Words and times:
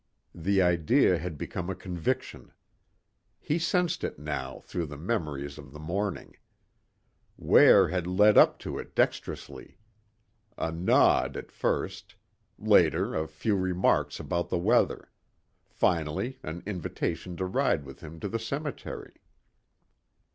The 0.33 0.63
idea 0.63 1.19
had 1.19 1.37
become 1.37 1.69
a 1.69 1.75
conviction. 1.75 2.53
He 3.39 3.59
sensed 3.59 4.03
it 4.03 4.17
now 4.17 4.61
through 4.61 4.87
the 4.87 4.97
memories 4.97 5.59
of 5.59 5.73
the 5.73 5.79
morning. 5.79 6.37
Ware 7.37 7.89
had 7.89 8.07
led 8.07 8.35
up 8.35 8.57
to 8.65 8.79
it 8.79 8.95
dexterously. 8.95 9.77
A 10.57 10.71
nod 10.71 11.37
at 11.37 11.51
first. 11.51 12.15
Later 12.57 13.13
a 13.13 13.27
few 13.27 13.55
remarks 13.55 14.19
about 14.19 14.49
the 14.49 14.57
weather. 14.57 15.11
Finally 15.69 16.39
an 16.41 16.63
invitation 16.65 17.37
to 17.37 17.45
ride 17.45 17.85
with 17.85 17.99
him 17.99 18.19
to 18.21 18.27
the 18.27 18.39
cemetery. 18.39 19.13